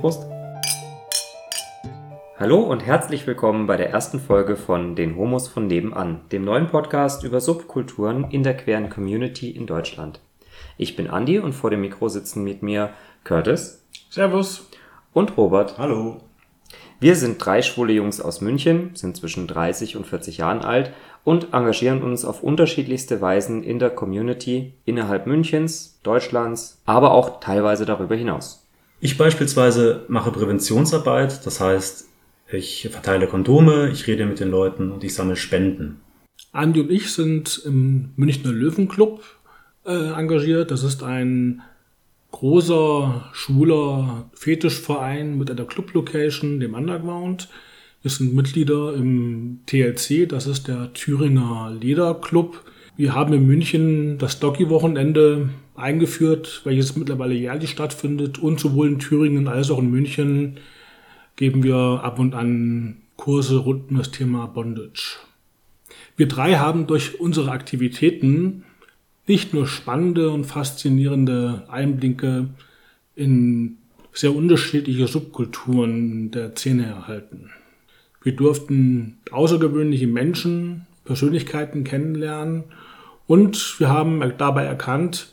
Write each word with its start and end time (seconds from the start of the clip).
Prost. 0.00 0.26
Hallo 2.38 2.60
und 2.60 2.80
herzlich 2.80 3.26
willkommen 3.26 3.66
bei 3.66 3.76
der 3.76 3.90
ersten 3.90 4.18
Folge 4.18 4.56
von 4.56 4.96
Den 4.96 5.14
Homos 5.14 5.46
von 5.46 5.66
nebenan, 5.66 6.22
dem 6.32 6.42
neuen 6.42 6.68
Podcast 6.68 7.22
über 7.22 7.42
Subkulturen 7.42 8.30
in 8.30 8.42
der 8.42 8.56
queeren 8.56 8.88
Community 8.88 9.50
in 9.50 9.66
Deutschland. 9.66 10.20
Ich 10.78 10.96
bin 10.96 11.10
Andi 11.10 11.38
und 11.38 11.52
vor 11.52 11.68
dem 11.68 11.82
Mikro 11.82 12.08
sitzen 12.08 12.42
mit 12.42 12.62
mir 12.62 12.94
Curtis. 13.24 13.84
Servus. 14.08 14.70
Und 15.12 15.36
Robert. 15.36 15.76
Hallo. 15.76 16.22
Wir 16.98 17.14
sind 17.14 17.44
drei 17.44 17.60
schwule 17.60 17.92
Jungs 17.92 18.22
aus 18.22 18.40
München, 18.40 18.92
sind 18.94 19.18
zwischen 19.18 19.46
30 19.46 19.98
und 19.98 20.06
40 20.06 20.38
Jahren 20.38 20.60
alt 20.60 20.92
und 21.24 21.52
engagieren 21.52 22.02
uns 22.02 22.24
auf 22.24 22.42
unterschiedlichste 22.42 23.20
Weisen 23.20 23.62
in 23.62 23.78
der 23.78 23.90
Community 23.90 24.72
innerhalb 24.86 25.26
Münchens, 25.26 26.00
Deutschlands, 26.02 26.80
aber 26.86 27.12
auch 27.12 27.40
teilweise 27.40 27.84
darüber 27.84 28.16
hinaus. 28.16 28.59
Ich 29.00 29.16
beispielsweise 29.16 30.04
mache 30.08 30.30
Präventionsarbeit, 30.30 31.46
das 31.46 31.60
heißt, 31.60 32.08
ich 32.52 32.88
verteile 32.90 33.26
Kondome, 33.26 33.90
ich 33.90 34.06
rede 34.06 34.26
mit 34.26 34.40
den 34.40 34.50
Leuten 34.50 34.90
und 34.90 35.02
ich 35.04 35.14
sammle 35.14 35.36
Spenden. 35.36 36.00
Andi 36.52 36.80
und 36.80 36.90
ich 36.90 37.12
sind 37.12 37.62
im 37.64 38.10
Münchner 38.16 38.52
Löwenclub 38.52 39.22
äh, 39.86 40.12
engagiert. 40.12 40.70
Das 40.70 40.82
ist 40.82 41.02
ein 41.02 41.62
großer, 42.32 43.30
schwuler 43.32 44.30
Fetischverein 44.34 45.38
mit 45.38 45.50
einer 45.50 45.64
Club-Location, 45.64 46.60
dem 46.60 46.74
Underground. 46.74 47.48
Wir 48.02 48.10
sind 48.10 48.34
Mitglieder 48.34 48.94
im 48.94 49.60
TLC, 49.66 50.28
das 50.28 50.46
ist 50.46 50.68
der 50.68 50.92
Thüringer 50.92 51.74
Lederclub. 51.78 52.64
Wir 52.96 53.14
haben 53.14 53.32
in 53.32 53.46
München 53.46 54.18
das 54.18 54.40
Doggy-Wochenende 54.40 55.50
eingeführt, 55.80 56.62
welches 56.64 56.96
mittlerweile 56.96 57.34
jährlich 57.34 57.70
stattfindet. 57.70 58.38
Und 58.38 58.60
sowohl 58.60 58.88
in 58.88 58.98
Thüringen 58.98 59.48
als 59.48 59.70
auch 59.70 59.78
in 59.78 59.90
München 59.90 60.58
geben 61.36 61.62
wir 61.62 62.00
ab 62.02 62.18
und 62.18 62.34
an 62.34 62.98
Kurse 63.16 63.58
rund 63.58 63.90
um 63.90 63.98
das 63.98 64.10
Thema 64.10 64.46
Bondage. 64.46 65.18
Wir 66.16 66.28
drei 66.28 66.54
haben 66.56 66.86
durch 66.86 67.20
unsere 67.20 67.50
Aktivitäten 67.50 68.64
nicht 69.26 69.54
nur 69.54 69.66
spannende 69.66 70.30
und 70.30 70.44
faszinierende 70.44 71.64
Einblicke 71.68 72.48
in 73.14 73.78
sehr 74.12 74.34
unterschiedliche 74.34 75.06
Subkulturen 75.06 76.30
der 76.30 76.50
Szene 76.56 76.86
erhalten. 76.86 77.50
Wir 78.22 78.32
durften 78.32 79.18
außergewöhnliche 79.30 80.06
Menschen, 80.06 80.86
Persönlichkeiten 81.04 81.84
kennenlernen 81.84 82.64
und 83.26 83.78
wir 83.78 83.88
haben 83.88 84.20
dabei 84.36 84.64
erkannt, 84.64 85.32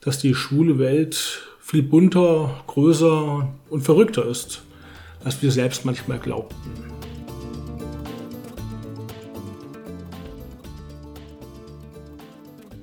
dass 0.00 0.18
die 0.18 0.34
schwule 0.34 0.78
Welt 0.78 1.48
viel 1.60 1.82
bunter, 1.82 2.62
größer 2.66 3.48
und 3.68 3.82
verrückter 3.82 4.26
ist, 4.26 4.62
als 5.24 5.42
wir 5.42 5.50
selbst 5.50 5.84
manchmal 5.84 6.18
glaubten. 6.18 6.56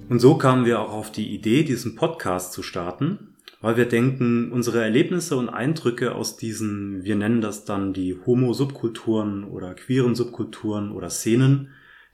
Und 0.07 0.19
so 0.19 0.37
kamen 0.37 0.65
wir 0.65 0.81
auch 0.81 0.93
auf 0.93 1.11
die 1.11 1.33
Idee, 1.33 1.63
diesen 1.63 1.95
Podcast 1.95 2.53
zu 2.53 2.61
starten, 2.61 3.35
weil 3.59 3.75
wir 3.75 3.85
denken, 3.85 4.51
unsere 4.51 4.83
Erlebnisse 4.83 5.35
und 5.35 5.49
Eindrücke 5.49 6.13
aus 6.13 6.37
diesen, 6.37 7.03
wir 7.03 7.15
nennen 7.15 7.41
das 7.41 7.65
dann 7.65 7.91
die 7.91 8.15
Homo-Subkulturen 8.23 9.45
oder 9.45 9.73
queeren 9.73 10.13
Subkulturen 10.13 10.91
oder 10.91 11.09
Szenen, 11.09 11.69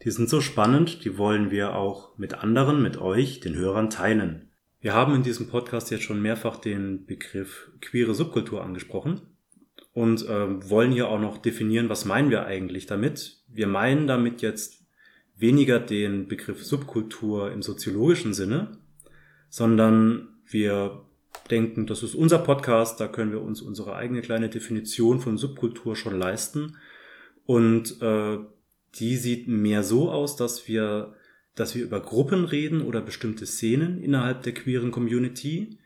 die 0.05 0.11
sind 0.11 0.29
so 0.29 0.39
spannend, 0.39 1.03
die 1.03 1.17
wollen 1.17 1.51
wir 1.51 1.75
auch 1.75 2.17
mit 2.17 2.35
anderen, 2.35 2.81
mit 2.81 2.97
euch, 2.97 3.41
den 3.41 3.55
Hörern 3.55 3.89
teilen. 3.89 4.50
Wir 4.81 4.93
haben 4.95 5.13
in 5.13 5.21
diesem 5.21 5.47
Podcast 5.47 5.91
jetzt 5.91 6.03
schon 6.03 6.23
mehrfach 6.23 6.57
den 6.57 7.05
Begriff 7.05 7.71
queere 7.81 8.15
Subkultur 8.15 8.63
angesprochen 8.63 9.21
und 9.93 10.27
äh, 10.27 10.69
wollen 10.69 10.91
hier 10.91 11.07
auch 11.07 11.19
noch 11.19 11.37
definieren, 11.37 11.87
was 11.87 12.05
meinen 12.05 12.31
wir 12.31 12.47
eigentlich 12.47 12.87
damit. 12.87 13.43
Wir 13.47 13.67
meinen 13.67 14.07
damit 14.07 14.41
jetzt 14.41 14.83
weniger 15.37 15.79
den 15.79 16.27
Begriff 16.27 16.65
Subkultur 16.65 17.51
im 17.51 17.61
soziologischen 17.61 18.33
Sinne, 18.33 18.79
sondern 19.49 20.29
wir 20.47 21.05
denken, 21.51 21.85
das 21.85 22.01
ist 22.01 22.15
unser 22.15 22.39
Podcast, 22.39 22.99
da 22.99 23.07
können 23.07 23.31
wir 23.31 23.41
uns 23.41 23.61
unsere 23.61 23.95
eigene 23.95 24.21
kleine 24.21 24.49
Definition 24.49 25.19
von 25.19 25.37
Subkultur 25.37 25.95
schon 25.95 26.17
leisten. 26.17 26.77
Und 27.45 28.01
äh, 28.01 28.39
die 28.95 29.15
sieht 29.17 29.47
mehr 29.47 29.83
so 29.83 30.09
aus, 30.09 30.35
dass 30.37 30.67
wir, 30.67 31.13
dass 31.55 31.75
wir 31.75 31.83
über 31.83 31.99
Gruppen 32.01 32.45
reden 32.45 32.81
oder 32.81 33.01
bestimmte 33.01 33.45
Szenen 33.45 34.01
innerhalb 34.01 34.43
der 34.43 34.53
queeren 34.53 34.91
Community, 34.91 35.77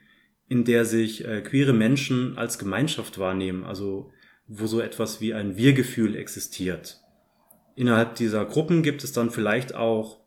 in 0.48 0.64
der 0.64 0.86
sich 0.86 1.26
äh, 1.26 1.42
queere 1.42 1.74
Menschen 1.74 2.38
als 2.38 2.60
Gemeinschaft 2.60 3.18
wahrnehmen, 3.18 3.64
also 3.64 4.12
wo 4.48 4.68
so 4.68 4.80
etwas 4.80 5.22
wie 5.22 5.34
ein 5.34 5.58
Wir-Gefühl 5.58 6.16
existiert. 6.16 7.02
Innerhalb 7.76 8.16
dieser 8.16 8.46
Gruppen 8.46 8.84
gibt 8.84 9.04
es 9.04 9.12
dann 9.12 9.32
vielleicht 9.32 9.74
auch 9.74 10.24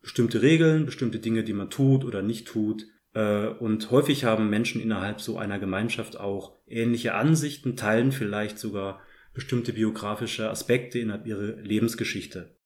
bestimmte 0.00 0.42
Regeln, 0.42 0.86
bestimmte 0.86 1.18
Dinge, 1.18 1.44
die 1.44 1.52
man 1.52 1.70
tut 1.70 2.04
oder 2.04 2.22
nicht 2.22 2.48
tut, 2.48 2.86
äh, 3.14 3.46
und 3.46 3.90
häufig 3.90 4.24
haben 4.24 4.50
Menschen 4.50 4.80
innerhalb 4.80 5.20
so 5.20 5.38
einer 5.38 5.58
Gemeinschaft 5.58 6.18
auch 6.18 6.56
ähnliche 6.66 7.14
Ansichten, 7.14 7.76
teilen 7.76 8.12
vielleicht 8.12 8.58
sogar 8.58 9.00
bestimmte 9.34 9.72
biografische 9.72 10.50
Aspekte 10.50 10.98
innerhalb 10.98 11.26
ihrer 11.26 11.56
Lebensgeschichte. 11.60 12.56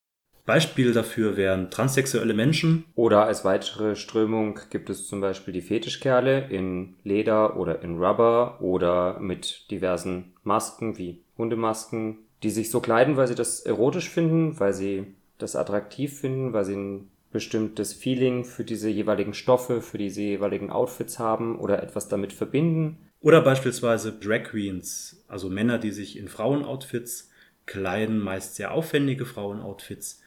Beispiel 0.47 0.93
dafür 0.93 1.37
wären 1.37 1.71
transsexuelle 1.71 2.33
Menschen. 2.33 2.85
Oder 2.95 3.25
als 3.25 3.45
weitere 3.45 3.97
Strömung 3.97 4.61
gibt 4.71 4.89
es 4.89 5.09
zum 5.09 5.21
Beispiel 5.21 5.53
die 5.53 5.61
Fetischkerle 5.61 6.47
in 6.49 6.95
Leder 7.03 7.57
oder 7.57 7.83
in 7.83 7.99
Rubber 7.99 8.61
oder 8.61 9.19
mit 9.19 9.71
diversen 9.73 10.33
Masken 10.45 10.99
wie 10.99 11.21
Hundemasken, 11.37 12.19
die 12.45 12.51
sich 12.51 12.71
so 12.71 12.81
kleiden, 12.81 13.17
weil 13.17 13.27
sie 13.27 13.35
das 13.35 13.61
erotisch 13.61 14.09
finden, 14.09 14.59
weil 14.61 14.73
sie 14.73 15.07
das 15.39 15.57
attraktiv 15.57 16.21
finden, 16.21 16.53
weil 16.53 16.65
sie 16.65 16.77
ein 16.77 17.11
bestimmtes 17.33 17.93
Feeling 17.93 18.45
für 18.45 18.65
diese 18.65 18.89
jeweiligen 18.89 19.35
Stoffe, 19.35 19.83
für 19.83 19.99
diese 19.99 20.23
jeweiligen 20.23 20.71
Outfits 20.71 21.19
haben 21.19 21.59
oder 21.59 21.83
etwas 21.83 22.09
damit 22.09 22.33
verbinden. 22.33 22.99
Oder 23.21 23.43
beispielsweise 23.43 24.13
Drag 24.13 24.45
Queens, 24.45 25.25
also 25.27 25.51
Männer, 25.51 25.79
die 25.79 25.91
sich 25.91 26.17
in 26.17 26.29
Frauenoutfits 26.29 27.31
kleiden, 27.67 28.21
meist 28.21 28.55
sehr 28.55 28.73
aufwendige 28.73 29.27
Frauenoutfits 29.27 30.23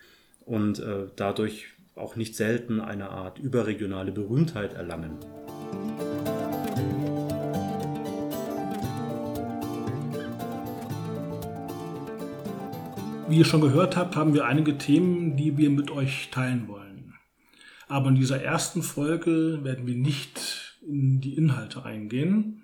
und 0.49 0.79
äh, 0.79 1.05
dadurch 1.15 1.67
auch 1.95 2.15
nicht 2.15 2.35
selten 2.35 2.81
eine 2.81 3.09
Art 3.09 3.37
überregionale 3.37 4.11
Berühmtheit 4.11 4.73
erlangen. 4.73 5.17
Wie 13.27 13.37
ihr 13.37 13.45
schon 13.45 13.61
gehört 13.61 13.95
habt, 13.95 14.15
haben 14.15 14.33
wir 14.33 14.45
einige 14.45 14.79
Themen, 14.79 15.37
die 15.37 15.55
wir 15.55 15.69
mit 15.69 15.91
euch 15.91 16.29
teilen 16.31 16.67
wollen. 16.67 17.13
Aber 17.87 18.09
in 18.09 18.15
dieser 18.15 18.41
ersten 18.41 18.81
Folge 18.81 19.59
werden 19.63 19.85
wir 19.85 19.95
nicht 19.95 20.79
in 20.81 21.21
die 21.21 21.35
Inhalte 21.35 21.85
eingehen, 21.85 22.63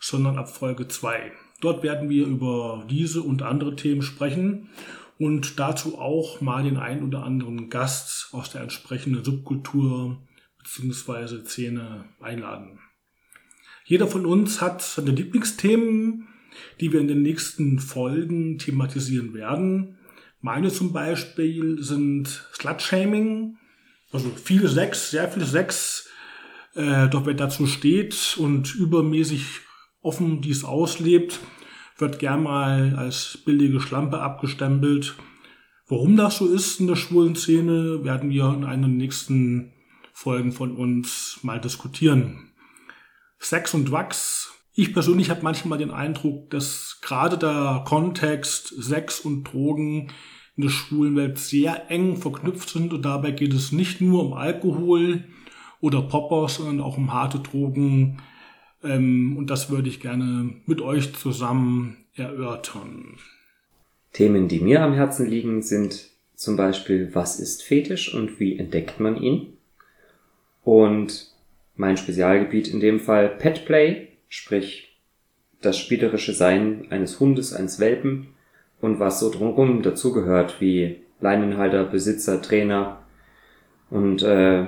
sondern 0.00 0.36
ab 0.36 0.48
Folge 0.48 0.88
2. 0.88 1.30
Dort 1.60 1.84
werden 1.84 2.08
wir 2.08 2.26
über 2.26 2.84
diese 2.90 3.22
und 3.22 3.42
andere 3.42 3.76
Themen 3.76 4.02
sprechen 4.02 4.68
und 5.20 5.60
dazu 5.60 5.98
auch 5.98 6.40
mal 6.40 6.64
den 6.64 6.78
einen 6.78 7.06
oder 7.06 7.24
anderen 7.24 7.68
Gast 7.68 8.30
aus 8.32 8.50
der 8.50 8.62
entsprechenden 8.62 9.22
Subkultur 9.22 10.26
bzw. 10.58 11.44
Szene 11.44 12.06
einladen. 12.20 12.78
Jeder 13.84 14.06
von 14.06 14.24
uns 14.24 14.62
hat 14.62 14.80
seine 14.80 15.10
Lieblingsthemen, 15.10 16.26
die 16.80 16.90
wir 16.92 17.00
in 17.00 17.08
den 17.08 17.20
nächsten 17.20 17.80
Folgen 17.80 18.56
thematisieren 18.56 19.34
werden. 19.34 19.98
Meine 20.40 20.72
zum 20.72 20.94
Beispiel 20.94 21.82
sind 21.82 22.48
Slutshaming, 22.54 23.58
also 24.12 24.30
viel 24.30 24.68
Sex, 24.68 25.10
sehr 25.10 25.28
viel 25.28 25.44
Sex. 25.44 26.08
Äh, 26.74 27.10
doch 27.10 27.26
wer 27.26 27.34
dazu 27.34 27.66
steht 27.66 28.38
und 28.38 28.74
übermäßig 28.74 29.60
offen 30.00 30.40
dies 30.40 30.64
auslebt, 30.64 31.40
wird 32.00 32.18
gern 32.18 32.42
mal 32.42 32.94
als 32.96 33.38
billige 33.44 33.80
Schlampe 33.80 34.20
abgestempelt. 34.20 35.16
Warum 35.88 36.16
das 36.16 36.38
so 36.38 36.46
ist 36.46 36.80
in 36.80 36.86
der 36.86 36.96
schwulen 36.96 37.34
Szene, 37.34 38.04
werden 38.04 38.30
wir 38.30 38.52
in 38.54 38.64
einer 38.64 38.88
nächsten 38.88 39.72
Folgen 40.12 40.52
von 40.52 40.76
uns 40.76 41.40
mal 41.42 41.60
diskutieren. 41.60 42.52
Sex 43.38 43.74
und 43.74 43.90
Wachs. 43.90 44.52
Ich 44.74 44.92
persönlich 44.92 45.30
habe 45.30 45.42
manchmal 45.42 45.78
den 45.78 45.90
Eindruck, 45.90 46.50
dass 46.50 47.00
gerade 47.02 47.36
der 47.38 47.84
Kontext 47.86 48.68
Sex 48.68 49.20
und 49.20 49.44
Drogen 49.44 50.12
in 50.56 50.62
der 50.62 50.68
schwulen 50.70 51.16
Welt 51.16 51.38
sehr 51.38 51.90
eng 51.90 52.16
verknüpft 52.16 52.68
sind 52.68 52.92
und 52.92 53.02
dabei 53.02 53.30
geht 53.30 53.54
es 53.54 53.72
nicht 53.72 54.00
nur 54.00 54.26
um 54.26 54.34
Alkohol 54.34 55.24
oder 55.80 56.02
Popper, 56.02 56.48
sondern 56.48 56.80
auch 56.80 56.98
um 56.98 57.12
harte 57.12 57.40
Drogen. 57.40 58.20
Ähm, 58.82 59.36
und 59.36 59.50
das 59.50 59.70
würde 59.70 59.88
ich 59.88 60.00
gerne 60.00 60.54
mit 60.66 60.80
euch 60.80 61.14
zusammen 61.14 61.98
erörtern. 62.14 63.18
Themen, 64.12 64.48
die 64.48 64.60
mir 64.60 64.82
am 64.82 64.94
Herzen 64.94 65.26
liegen, 65.26 65.62
sind 65.62 66.10
zum 66.34 66.56
Beispiel, 66.56 67.10
was 67.14 67.38
ist 67.38 67.62
Fetisch 67.62 68.14
und 68.14 68.40
wie 68.40 68.58
entdeckt 68.58 68.98
man 68.98 69.16
ihn? 69.20 69.54
Und 70.64 71.30
mein 71.76 71.96
Spezialgebiet 71.96 72.68
in 72.68 72.80
dem 72.80 73.00
Fall 73.00 73.28
Petplay, 73.28 74.08
sprich 74.28 74.96
das 75.60 75.78
spielerische 75.78 76.32
Sein 76.32 76.86
eines 76.90 77.20
Hundes, 77.20 77.52
eines 77.52 77.78
Welpen 77.80 78.28
und 78.80 78.98
was 78.98 79.20
so 79.20 79.30
drumherum 79.30 79.82
dazugehört, 79.82 80.60
wie 80.60 80.96
Leinenhalter, 81.20 81.84
Besitzer, 81.84 82.40
Trainer 82.40 83.02
und 83.90 84.22
äh, 84.22 84.66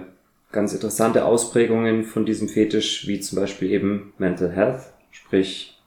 ganz 0.52 0.72
interessante 0.72 1.24
Ausprägungen 1.24 2.04
von 2.04 2.24
diesem 2.24 2.48
Fetisch, 2.48 3.06
wie 3.08 3.20
zum 3.20 3.38
Beispiel 3.38 3.70
eben 3.70 4.12
Mental 4.18 4.50
Health, 4.52 4.82
sprich 5.10 5.80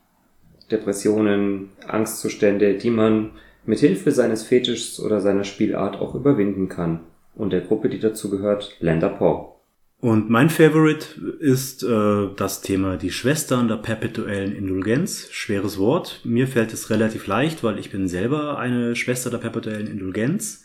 Depressionen, 0.71 1.69
Angstzustände, 1.87 2.73
die 2.73 2.89
man 2.89 3.31
mit 3.65 3.79
Hilfe 3.79 4.11
seines 4.11 4.43
Fetischs 4.43 4.99
oder 4.99 5.21
seiner 5.21 5.43
Spielart 5.43 5.95
auch 5.97 6.15
überwinden 6.15 6.67
kann. 6.69 7.01
Und 7.35 7.51
der 7.53 7.61
Gruppe, 7.61 7.89
die 7.89 7.99
dazu 7.99 8.29
gehört, 8.29 8.75
Lender 8.79 9.09
Paw. 9.09 9.55
Und 9.99 10.29
mein 10.29 10.49
Favorite 10.49 11.19
ist 11.39 11.83
äh, 11.83 12.27
das 12.35 12.61
Thema 12.61 12.97
die 12.97 13.11
Schwestern 13.11 13.67
der 13.67 13.77
perpetuellen 13.77 14.55
Indulgenz. 14.55 15.29
Schweres 15.31 15.77
Wort. 15.79 16.21
Mir 16.23 16.47
fällt 16.47 16.73
es 16.73 16.89
relativ 16.89 17.27
leicht, 17.27 17.63
weil 17.63 17.79
ich 17.79 17.91
bin 17.91 18.07
selber 18.07 18.57
eine 18.57 18.95
Schwester 18.95 19.29
der 19.29 19.39
perpetuellen 19.39 19.87
Indulgenz. 19.87 20.64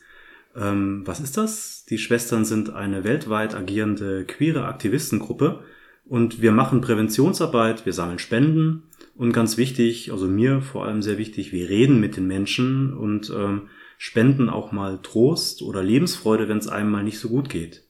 Ähm, 0.56 1.02
was 1.04 1.20
ist 1.20 1.36
das? 1.36 1.84
Die 1.88 1.98
Schwestern 1.98 2.44
sind 2.44 2.70
eine 2.70 3.04
weltweit 3.04 3.54
agierende 3.54 4.24
queere 4.24 4.64
Aktivistengruppe 4.64 5.64
und 6.04 6.42
wir 6.42 6.52
machen 6.52 6.80
Präventionsarbeit, 6.80 7.86
wir 7.86 7.92
sammeln 7.92 8.18
Spenden 8.18 8.84
und 9.14 9.32
ganz 9.32 9.56
wichtig, 9.56 10.12
also 10.12 10.26
mir 10.26 10.60
vor 10.60 10.86
allem 10.86 11.02
sehr 11.02 11.18
wichtig, 11.18 11.52
wir 11.52 11.68
reden 11.68 12.00
mit 12.00 12.16
den 12.16 12.26
Menschen 12.26 12.94
und 12.94 13.30
ähm, 13.30 13.68
spenden 13.98 14.48
auch 14.48 14.72
mal 14.72 14.98
Trost 15.02 15.62
oder 15.62 15.82
Lebensfreude, 15.82 16.48
wenn 16.48 16.58
es 16.58 16.68
einem 16.68 16.90
mal 16.90 17.04
nicht 17.04 17.18
so 17.18 17.28
gut 17.28 17.48
geht. 17.48 17.84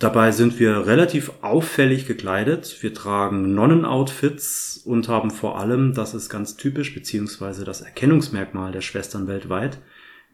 Dabei 0.00 0.32
sind 0.32 0.58
wir 0.58 0.86
relativ 0.86 1.30
auffällig 1.42 2.06
gekleidet. 2.06 2.78
Wir 2.80 2.94
tragen 2.94 3.54
Nonnenoutfits 3.54 4.80
und 4.82 5.08
haben 5.08 5.30
vor 5.30 5.60
allem, 5.60 5.92
das 5.92 6.14
ist 6.14 6.30
ganz 6.30 6.56
typisch, 6.56 6.94
beziehungsweise 6.94 7.66
das 7.66 7.82
Erkennungsmerkmal 7.82 8.72
der 8.72 8.80
Schwestern 8.80 9.28
weltweit, 9.28 9.78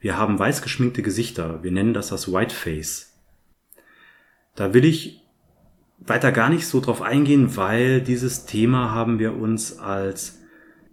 wir 0.06 0.17
haben 0.17 0.38
weiß 0.38 0.62
geschminkte 0.62 1.03
Gesichter. 1.03 1.64
Wir 1.64 1.73
nennen 1.73 1.93
das 1.93 2.11
das 2.11 2.32
Whiteface. 2.32 3.12
Da 4.55 4.73
will 4.73 4.85
ich 4.85 5.20
weiter 5.99 6.31
gar 6.31 6.49
nicht 6.49 6.69
so 6.69 6.81
drauf 6.81 7.03
eingehen, 7.03 7.56
weil 7.56 8.00
dieses 8.03 8.47
Thema 8.47 8.93
haben 8.93 9.19
wir 9.19 9.35
uns 9.35 9.81
als 9.81 10.43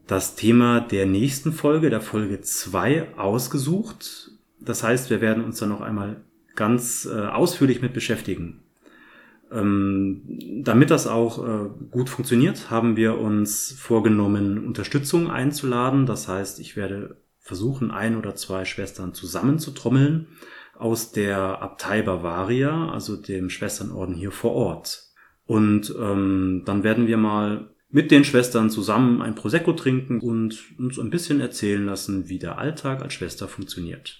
das 0.08 0.36
Thema 0.36 0.82
der 0.82 1.06
nächsten 1.06 1.52
Folge, 1.52 1.92
der 1.92 2.02
Folge 2.02 2.42
2, 2.42 3.16
ausgesucht. 3.16 4.32
Das 4.60 4.82
heißt, 4.82 5.12
wir 5.12 5.22
werden 5.22 5.44
uns 5.44 5.60
da 5.60 5.68
noch 5.68 5.82
einmal 5.82 6.24
ganz 6.56 7.06
äh, 7.06 7.28
ausführlich 7.28 7.84
mit 7.84 7.94
beschäftigen. 7.94 8.64
Ähm, 9.52 10.24
damit 10.64 10.90
das 10.90 11.06
auch 11.06 11.48
äh, 11.48 11.70
gut 11.92 12.10
funktioniert, 12.10 12.72
haben 12.72 12.96
wir 12.96 13.20
uns 13.20 13.74
vorgenommen, 13.74 14.66
Unterstützung 14.66 15.30
einzuladen. 15.30 16.08
Das 16.08 16.28
heißt, 16.28 16.60
ich 16.60 16.76
werde 16.76 17.23
versuchen, 17.44 17.92
ein 17.92 18.18
oder 18.18 18.36
zwei 18.36 18.66
Schwestern 18.66 19.14
zusammenzutrommeln 19.14 20.30
aus 20.76 21.12
der 21.12 21.62
Abtei 21.62 22.02
Bavaria, 22.02 22.90
also 22.90 23.18
dem 23.18 23.50
Schwesternorden 23.50 24.16
hier 24.16 24.32
vor 24.32 24.54
Ort. 24.54 25.04
Und 25.46 25.94
ähm, 26.00 26.64
dann 26.66 26.84
werden 26.84 27.06
wir 27.06 27.18
mal 27.18 27.70
mit 27.90 28.12
den 28.12 28.24
Schwestern 28.24 28.70
zusammen 28.70 29.22
ein 29.22 29.36
Prosecco 29.36 29.74
trinken 29.74 30.20
und 30.22 30.80
uns 30.80 30.98
ein 30.98 31.10
bisschen 31.10 31.42
erzählen 31.42 31.86
lassen, 31.86 32.30
wie 32.30 32.40
der 32.40 32.58
Alltag 32.58 33.04
als 33.04 33.14
Schwester 33.14 33.48
funktioniert. 33.48 34.20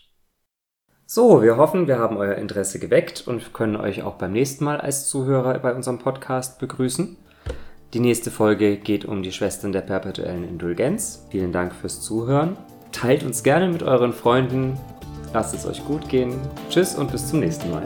So, 1.06 1.42
wir 1.42 1.58
hoffen, 1.58 1.88
wir 1.88 1.98
haben 1.98 2.18
euer 2.18 2.36
Interesse 2.36 2.78
geweckt 2.78 3.24
und 3.26 3.54
können 3.54 3.78
euch 3.78 4.04
auch 4.04 4.16
beim 4.16 4.34
nächsten 4.34 4.66
Mal 4.66 4.80
als 4.82 5.08
Zuhörer 5.10 5.58
bei 5.60 5.74
unserem 5.74 5.98
Podcast 5.98 6.60
begrüßen. 6.60 7.18
Die 7.94 8.00
nächste 8.00 8.32
Folge 8.32 8.78
geht 8.78 9.06
um 9.06 9.24
die 9.24 9.32
Schwestern 9.32 9.72
der 9.72 9.82
perpetuellen 9.82 10.44
Indulgenz. 10.44 11.26
Vielen 11.32 11.52
Dank 11.52 11.74
fürs 11.74 12.02
Zuhören 12.02 12.58
Teilt 13.04 13.24
uns 13.24 13.44
gerne 13.44 13.68
mit 13.68 13.84
euren 13.84 14.14
Freunden. 14.14 14.80
Lasst 15.34 15.54
es 15.54 15.66
euch 15.66 15.84
gut 15.84 16.08
gehen. 16.08 16.40
Tschüss 16.70 16.96
und 16.96 17.12
bis 17.12 17.28
zum 17.28 17.42
nächsten 17.42 17.70
Mal. 17.70 17.84